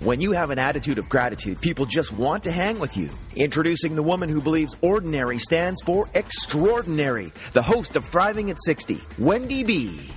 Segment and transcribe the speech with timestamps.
[0.00, 3.10] When you have an attitude of gratitude, people just want to hang with you.
[3.34, 9.00] Introducing the woman who believes ordinary stands for extraordinary, the host of Thriving at 60,
[9.18, 10.08] Wendy B.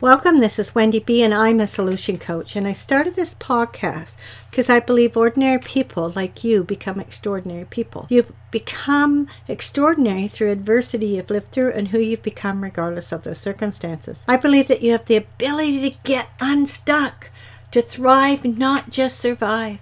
[0.00, 2.56] Welcome, this is Wendy B, and I'm a solution coach.
[2.56, 4.16] And I started this podcast
[4.50, 8.06] because I believe ordinary people like you become extraordinary people.
[8.08, 13.38] You become extraordinary through adversity you've lived through and who you've become, regardless of those
[13.38, 14.24] circumstances.
[14.26, 17.30] I believe that you have the ability to get unstuck,
[17.70, 19.78] to thrive, not just survive.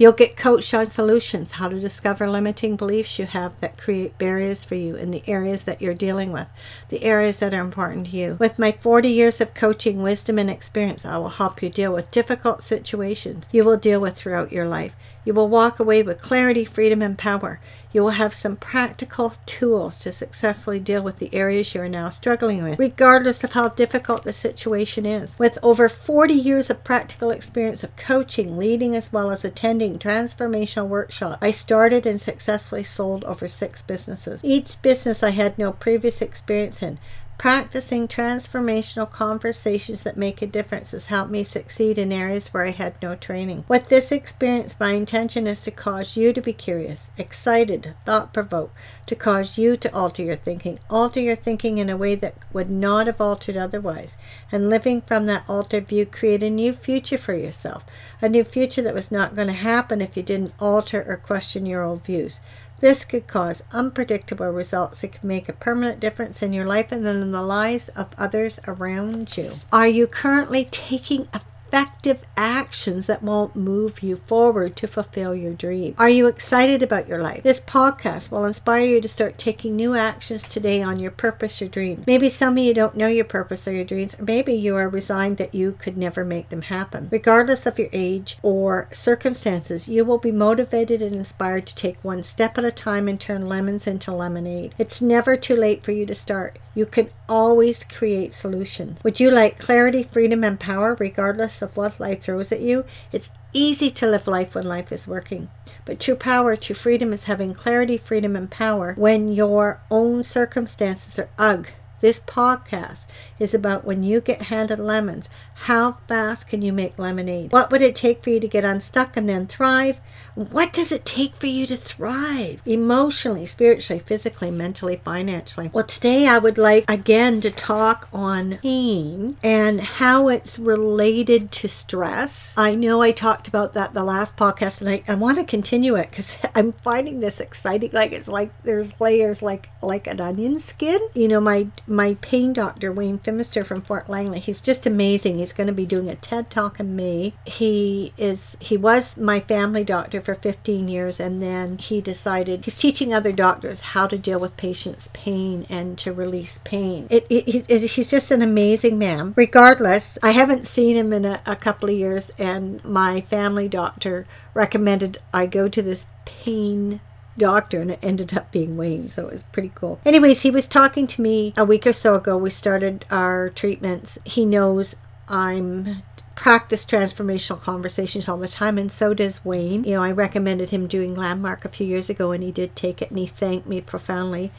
[0.00, 4.64] You'll get coached on solutions, how to discover limiting beliefs you have that create barriers
[4.64, 6.48] for you in the areas that you're dealing with,
[6.88, 8.36] the areas that are important to you.
[8.40, 12.10] With my 40 years of coaching, wisdom, and experience, I will help you deal with
[12.10, 14.94] difficult situations you will deal with throughout your life.
[15.30, 17.60] You will walk away with clarity, freedom, and power.
[17.92, 22.10] You will have some practical tools to successfully deal with the areas you are now
[22.10, 25.38] struggling with, regardless of how difficult the situation is.
[25.38, 30.88] With over 40 years of practical experience of coaching, leading, as well as attending transformational
[30.88, 34.42] workshops, I started and successfully sold over six businesses.
[34.42, 36.98] Each business I had no previous experience in.
[37.40, 42.70] Practicing transformational conversations that make a difference has helped me succeed in areas where I
[42.72, 43.64] had no training.
[43.66, 48.76] With this experience, my intention is to cause you to be curious, excited, thought provoked,
[49.06, 52.68] to cause you to alter your thinking, alter your thinking in a way that would
[52.68, 54.18] not have altered otherwise,
[54.52, 57.86] and living from that altered view, create a new future for yourself,
[58.20, 61.64] a new future that was not going to happen if you didn't alter or question
[61.64, 62.40] your old views.
[62.80, 67.04] This could cause unpredictable results that could make a permanent difference in your life and
[67.04, 69.52] in the lives of others around you.
[69.70, 71.28] Are you currently taking
[71.70, 75.94] effective actions that won't move you forward to fulfill your dream?
[75.98, 77.44] Are you excited about your life?
[77.44, 81.70] This podcast will inspire you to start taking new actions today on your purpose, your
[81.70, 82.02] dream.
[82.08, 84.88] Maybe some of you don't know your purpose or your dreams, or maybe you are
[84.88, 87.08] resigned that you could never make them happen.
[87.12, 92.24] Regardless of your age or circumstances, you will be motivated and inspired to take one
[92.24, 94.74] step at a time and turn lemons into lemonade.
[94.76, 96.58] It's never too late for you to start.
[96.74, 99.02] You can always create solutions.
[99.02, 102.84] Would you like clarity, freedom, and power regardless of what life throws at you?
[103.10, 105.48] It's easy to live life when life is working.
[105.84, 111.18] But true power, true freedom is having clarity, freedom, and power when your own circumstances
[111.18, 111.66] are ugh.
[112.00, 113.06] This podcast
[113.38, 117.52] is about when you get handed lemons, how fast can you make lemonade?
[117.52, 120.00] What would it take for you to get unstuck and then thrive?
[120.34, 125.70] What does it take for you to thrive emotionally, spiritually, physically, mentally, financially?
[125.72, 131.68] Well, today I would like again to talk on pain and how it's related to
[131.68, 132.56] stress.
[132.56, 135.96] I know I talked about that the last podcast and I, I want to continue
[135.96, 137.90] it because I'm finding this exciting.
[137.92, 141.00] Like it's like there's layers like like an onion skin.
[141.12, 145.38] You know, my my pain doctor, Wayne Fimister from Fort Langley, he's just amazing.
[145.38, 147.32] He's going to be doing a TED talk in May.
[147.44, 152.78] He is he was my family doctor for 15 years and then he decided he's
[152.78, 157.06] teaching other doctors how to deal with patients' pain and to release pain.
[157.10, 159.34] It, it, it, he's just an amazing man.
[159.36, 164.26] Regardless, I haven't seen him in a, a couple of years and my family doctor
[164.54, 167.00] recommended I go to this pain
[167.36, 170.00] doctor and it ended up being Wayne, so it was pretty cool.
[170.04, 172.36] Anyways, he was talking to me a week or so ago.
[172.36, 174.18] We started our treatments.
[174.24, 174.96] He knows
[175.28, 176.02] I'm
[176.34, 179.84] practice transformational conversations all the time and so does Wayne.
[179.84, 183.02] You know, I recommended him doing landmark a few years ago and he did take
[183.02, 184.50] it and he thanked me profoundly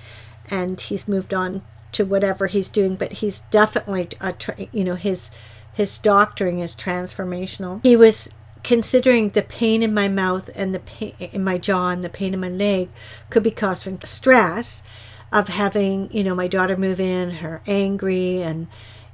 [0.47, 1.63] and he's moved on
[1.93, 5.31] to whatever he's doing, but he's definitely a tra- you know, his
[5.73, 7.79] his doctoring is transformational.
[7.81, 8.29] He was
[8.63, 12.33] considering the pain in my mouth and the pain in my jaw and the pain
[12.33, 12.89] in my leg
[13.29, 14.83] could be caused from stress
[15.31, 18.67] of having, you know, my daughter move in, her angry and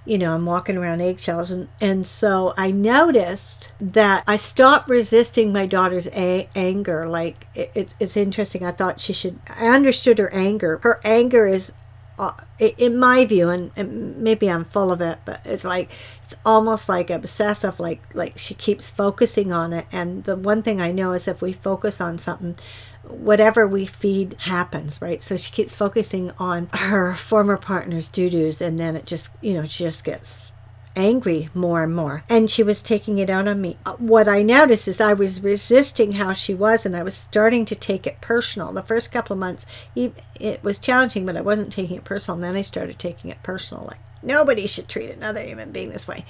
[0.07, 1.51] you know, I'm walking around eggshells.
[1.51, 7.07] And, and so I noticed that I stopped resisting my daughter's a- anger.
[7.07, 8.65] Like, it, it's, it's interesting.
[8.65, 10.79] I thought she should, I understood her anger.
[10.81, 11.73] Her anger is
[12.19, 15.91] Uh, in my view, and, and maybe I'm full of it, but it's like
[16.23, 17.79] it's almost like obsessive.
[17.79, 19.85] Like like she keeps focusing on it.
[19.91, 22.55] And the one thing I know is if we focus on something,
[23.03, 25.21] whatever we feed happens, right?
[25.21, 29.53] So she keeps focusing on her former partner's doo doos, and then it just you
[29.53, 30.51] know she just gets
[30.97, 32.23] angry more and more.
[32.27, 33.77] And she was taking it out on me.
[33.85, 37.63] Uh, what I noticed is I was resisting how she was and I was starting
[37.65, 38.73] to take it personal.
[38.73, 39.65] The first couple of months,
[39.95, 42.35] it was challenging, but I wasn't taking it personal.
[42.35, 46.07] And then I started taking it personal, like, Nobody should treat another human being this
[46.07, 46.25] way.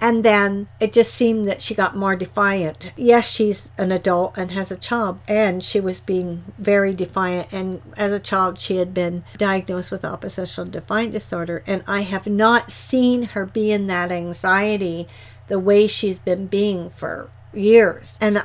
[0.00, 2.92] And then it just seemed that she got more defiant.
[2.96, 7.48] Yes, she's an adult and has a child, and she was being very defiant.
[7.52, 11.62] And as a child, she had been diagnosed with oppositional defiant disorder.
[11.66, 15.06] And I have not seen her be in that anxiety
[15.48, 18.18] the way she's been being for years.
[18.20, 18.42] And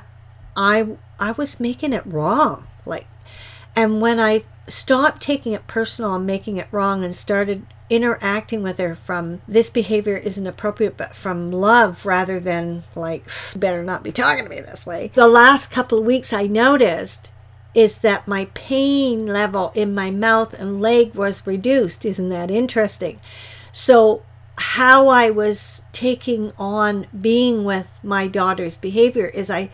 [0.57, 2.67] I I was making it wrong.
[2.85, 3.07] Like
[3.75, 8.77] and when I stopped taking it personal and making it wrong and started interacting with
[8.77, 14.11] her from this behavior isn't appropriate, but from love rather than like, better not be
[14.11, 15.11] talking to me this way.
[15.15, 17.31] The last couple of weeks, I noticed
[17.73, 22.05] is that my pain level in my mouth and leg was reduced.
[22.05, 23.19] Isn't that interesting?
[23.71, 24.23] So,
[24.57, 29.69] how I was taking on being with my daughter's behavior is I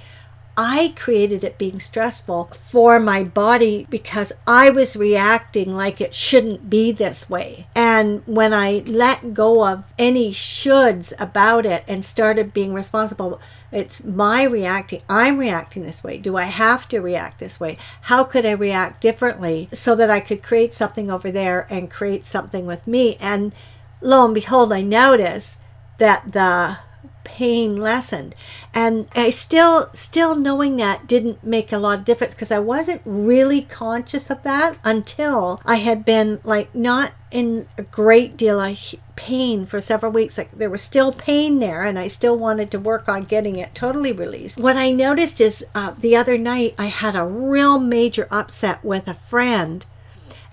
[0.56, 6.70] I created it being stressful for my body because I was reacting like it shouldn't
[6.70, 7.68] be this way.
[7.76, 13.42] And when I let go of any shoulds about it and started being responsible,
[13.72, 15.02] it's my reacting.
[15.10, 16.20] I'm reacting this way.
[16.20, 17.78] Do I have to react this way?
[18.02, 22.26] How could I react differently so that I could create something over there and create
[22.26, 23.18] something with me?
[23.20, 23.56] And
[24.02, 25.60] lo and behold, I noticed
[25.98, 26.78] that the
[27.24, 28.36] pain lessened.
[28.74, 33.02] And i still still knowing that didn't make a lot of difference because i wasn't
[33.06, 38.78] really conscious of that until i had been like not in a great deal of
[39.16, 40.38] pain for several weeks.
[40.38, 43.74] Like there was still pain there and i still wanted to work on getting it
[43.74, 44.60] totally released.
[44.60, 49.08] What i noticed is uh, the other night i had a real major upset with
[49.08, 49.86] a friend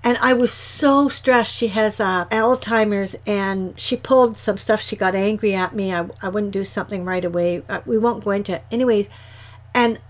[0.03, 1.55] and I was so stressed.
[1.55, 4.81] She has uh, Alzheimer's and she pulled some stuff.
[4.81, 5.93] She got angry at me.
[5.93, 7.63] I, I wouldn't do something right away.
[7.69, 8.65] Uh, we won't go into it.
[8.71, 9.11] Anyways,
[9.75, 10.01] and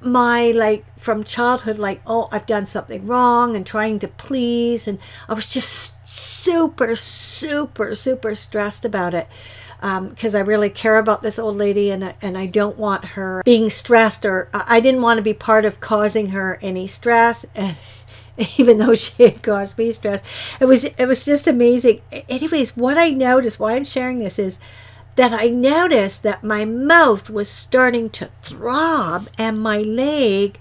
[0.00, 4.88] my like from childhood, like, oh, I've done something wrong and trying to please.
[4.88, 4.98] And
[5.28, 9.28] I was just super, super, super stressed about it
[9.80, 13.42] because um, I really care about this old lady and and I don't want her
[13.44, 17.78] being stressed or I didn't want to be part of causing her any stress and
[18.58, 20.22] even though she had caused me stress.
[20.60, 22.02] It was it was just amazing.
[22.28, 24.58] Anyways, what I noticed, why I'm sharing this is
[25.16, 30.58] that I noticed that my mouth was starting to throb and my leg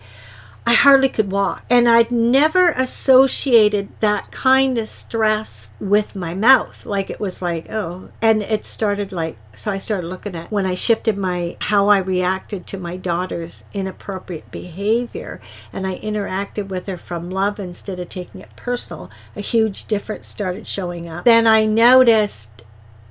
[0.67, 1.63] I hardly could walk.
[1.69, 6.88] And I'd never associated that kind of stress with my mouth.
[6.88, 8.09] Like it was like, oh.
[8.19, 12.00] And it started like, so I started looking at when I shifted my, how I
[12.00, 15.39] reacted to my daughter's inappropriate behavior
[15.71, 20.27] and I interacted with her from love instead of taking it personal, a huge difference
[20.27, 21.25] started showing up.
[21.25, 22.63] Then I noticed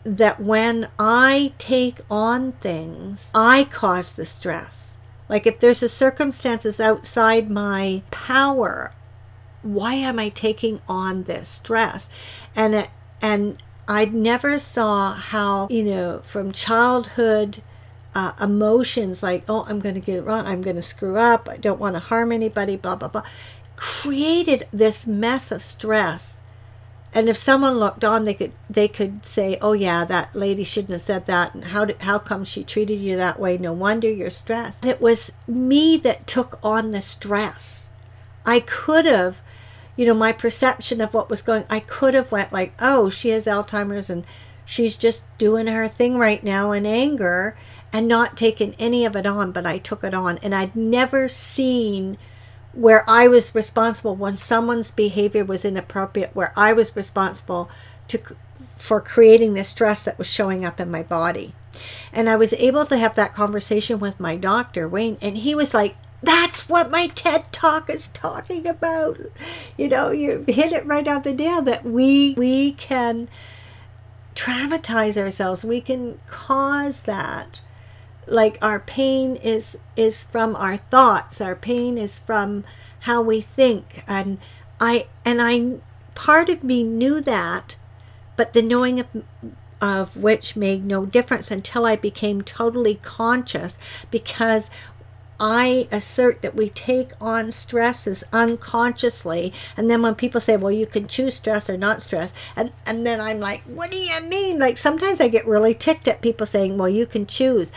[0.02, 4.93] that when I take on things, I cause the stress
[5.28, 8.92] like if there's a circumstances outside my power,
[9.62, 12.08] why am I taking on this stress?
[12.54, 12.88] And
[13.22, 17.62] and I never saw how, you know, from childhood
[18.14, 21.48] uh, emotions like, oh, I'm going to get it wrong, I'm going to screw up,
[21.48, 23.24] I don't want to harm anybody, blah, blah, blah,
[23.76, 26.40] created this mess of stress
[27.14, 30.92] and if someone looked on they could they could say oh yeah that lady shouldn't
[30.92, 31.54] have said that.
[31.54, 33.56] And how did, how come she treated you that way?
[33.56, 34.84] No wonder you're stressed.
[34.84, 37.90] It was me that took on the stress.
[38.44, 39.40] I could have
[39.96, 43.28] you know my perception of what was going i could have went like oh she
[43.28, 44.24] has alzheimer's and
[44.64, 47.56] she's just doing her thing right now in anger
[47.92, 50.38] and not taken any of it on but i took it on.
[50.38, 52.18] And i'd never seen
[52.74, 57.70] where I was responsible when someone's behavior was inappropriate, where I was responsible
[58.08, 58.20] to
[58.76, 61.54] for creating the stress that was showing up in my body.
[62.12, 65.74] And I was able to have that conversation with my doctor, Wayne, and he was
[65.74, 69.18] like, that's what my TED talk is talking about.
[69.76, 73.28] You know, you hit it right out the nail that we we can
[74.34, 75.64] traumatize ourselves.
[75.64, 77.60] We can cause that
[78.26, 82.64] like our pain is is from our thoughts our pain is from
[83.00, 84.38] how we think and
[84.80, 85.78] i and i
[86.14, 87.76] part of me knew that
[88.36, 89.06] but the knowing of,
[89.80, 93.78] of which made no difference until i became totally conscious
[94.10, 94.70] because
[95.40, 99.52] I assert that we take on stresses unconsciously.
[99.76, 103.06] And then when people say, well, you can choose stress or not stress, and, and
[103.06, 104.58] then I'm like, what do you mean?
[104.58, 107.72] Like sometimes I get really ticked at people saying, well, you can choose.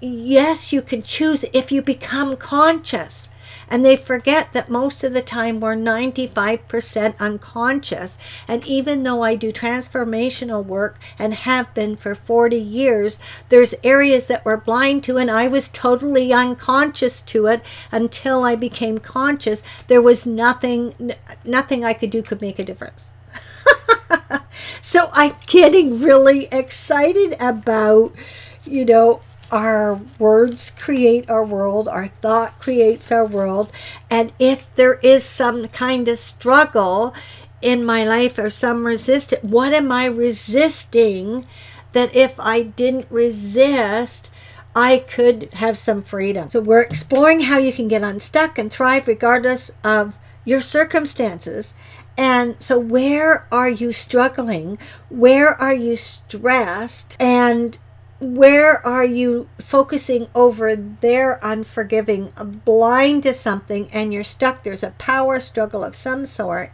[0.00, 3.28] Yes, you can choose if you become conscious.
[3.68, 8.18] And they forget that most of the time we're 95% unconscious.
[8.48, 14.26] And even though I do transformational work and have been for 40 years, there's areas
[14.26, 19.62] that we're blind to, and I was totally unconscious to it until I became conscious.
[19.86, 21.12] There was nothing,
[21.44, 23.12] nothing I could do could make a difference.
[24.82, 28.12] so I'm getting really excited about,
[28.64, 33.70] you know, our words create our world, our thought creates our world.
[34.10, 37.14] And if there is some kind of struggle
[37.62, 41.44] in my life or some resistance, what am I resisting
[41.92, 44.30] that if I didn't resist,
[44.74, 46.50] I could have some freedom?
[46.50, 51.74] So we're exploring how you can get unstuck and thrive regardless of your circumstances.
[52.16, 54.78] And so, where are you struggling?
[55.08, 57.16] Where are you stressed?
[57.18, 57.78] And
[58.20, 62.32] where are you focusing over there unforgiving,
[62.64, 64.62] blind to something, and you're stuck?
[64.62, 66.70] There's a power struggle of some sort.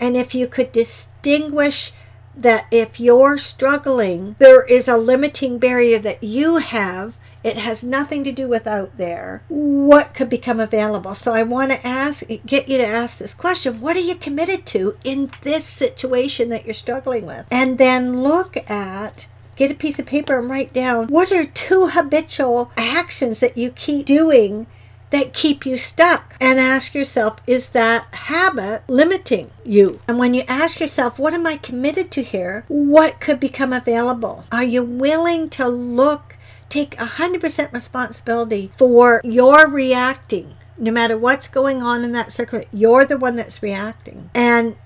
[0.00, 1.92] And if you could distinguish
[2.34, 7.16] that if you're struggling, there is a limiting barrier that you have.
[7.44, 9.42] It has nothing to do with out there.
[9.48, 11.14] What could become available?
[11.14, 14.66] So I want to ask, get you to ask this question: What are you committed
[14.66, 17.46] to in this situation that you're struggling with?
[17.50, 21.88] And then look at get a piece of paper and write down what are two
[21.88, 24.66] habitual actions that you keep doing
[25.10, 30.00] that keep you stuck and ask yourself is that habit limiting you?
[30.08, 32.64] And when you ask yourself what am i committed to here?
[32.68, 34.44] What could become available?
[34.50, 36.36] Are you willing to look
[36.68, 40.54] take 100% responsibility for your reacting?
[40.78, 44.30] No matter what's going on in that circle you're the one that's reacting.
[44.34, 44.76] And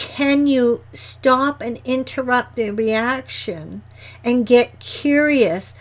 [0.00, 3.82] can you stop and interrupt the reaction
[4.24, 5.74] and get curious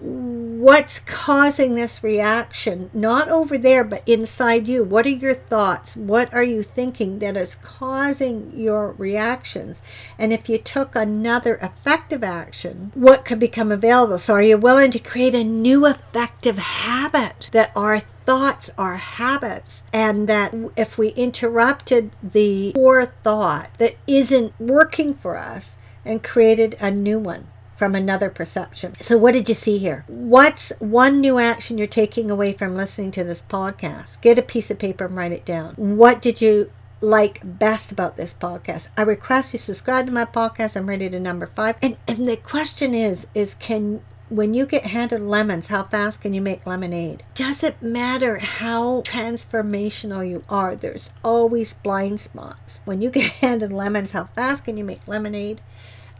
[0.00, 2.90] what's causing this reaction?
[2.92, 4.82] Not over there but inside you.
[4.84, 5.96] What are your thoughts?
[5.96, 9.82] What are you thinking that is causing your reactions?
[10.18, 14.18] And if you took another effective action what could become available?
[14.18, 19.84] So are you willing to create a new effective habit that our thoughts are habits?
[19.92, 26.76] And that if we interrupted the poor thought that isn't working for us and created
[26.80, 28.94] a new one from another perception.
[29.00, 30.04] So, what did you see here?
[30.08, 34.20] What's one new action you're taking away from listening to this podcast?
[34.20, 35.74] Get a piece of paper and write it down.
[35.74, 38.88] What did you like best about this podcast?
[38.96, 40.76] I request you subscribe to my podcast.
[40.76, 41.76] I'm ready to number five.
[41.82, 46.32] And and the question is, is can when you get handed lemons, how fast can
[46.32, 47.22] you make lemonade?
[47.34, 52.80] Doesn't matter how transformational you are, there's always blind spots.
[52.84, 55.60] When you get handed lemons, how fast can you make lemonade?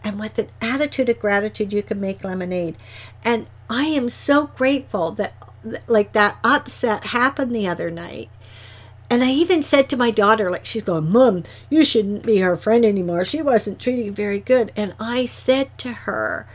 [0.05, 2.77] And with an attitude of gratitude, you can make lemonade.
[3.25, 5.35] And I am so grateful that,
[5.89, 8.29] like, that upset happened the other night.
[9.09, 12.57] And I even said to my daughter, like, she's going, Mom, you shouldn't be her
[12.57, 13.25] friend anymore.
[13.25, 14.73] She wasn't treating you very good.
[14.77, 16.47] And I said to her,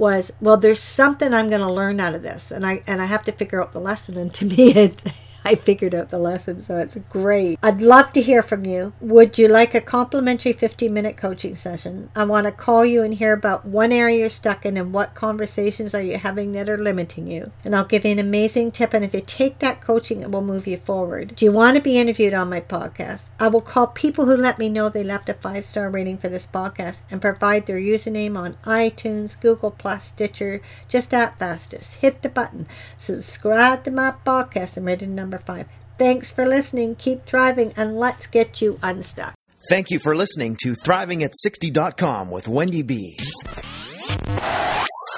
[0.00, 3.04] was well there's something i'm going to learn out of this and i and i
[3.04, 5.02] have to figure out the lesson and to me it
[5.44, 7.58] I figured out the lesson, so it's great.
[7.62, 8.92] I'd love to hear from you.
[9.00, 12.10] Would you like a complimentary 15 minute coaching session?
[12.14, 15.14] I want to call you and hear about one area you're stuck in and what
[15.14, 17.52] conversations are you having that are limiting you.
[17.64, 18.92] And I'll give you an amazing tip.
[18.92, 21.36] And if you take that coaching, it will move you forward.
[21.36, 23.28] Do you want to be interviewed on my podcast?
[23.38, 26.28] I will call people who let me know they left a five star rating for
[26.28, 31.96] this podcast and provide their username on iTunes, Google Plus, Stitcher, just at fastest.
[31.96, 32.66] Hit the button,
[32.98, 34.76] subscribe to my podcast.
[34.76, 35.66] I'm ready to number number five.
[35.98, 36.96] Thanks for listening.
[36.96, 39.34] Keep thriving and let's get you unstuck.
[39.68, 43.18] Thank you for listening to Thriving at 60.com with Wendy B.